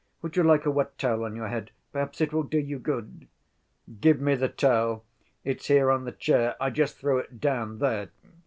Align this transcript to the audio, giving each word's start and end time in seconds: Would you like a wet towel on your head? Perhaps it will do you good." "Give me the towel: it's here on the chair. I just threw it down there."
Would 0.23 0.35
you 0.35 0.41
like 0.41 0.65
a 0.65 0.71
wet 0.71 0.97
towel 0.97 1.23
on 1.25 1.35
your 1.35 1.47
head? 1.49 1.69
Perhaps 1.93 2.21
it 2.21 2.33
will 2.33 2.41
do 2.41 2.57
you 2.57 2.79
good." 2.79 3.27
"Give 3.99 4.19
me 4.19 4.33
the 4.33 4.49
towel: 4.49 5.05
it's 5.43 5.67
here 5.67 5.91
on 5.91 6.05
the 6.05 6.11
chair. 6.11 6.55
I 6.59 6.71
just 6.71 6.97
threw 6.97 7.19
it 7.19 7.39
down 7.39 7.77
there." 7.77 8.09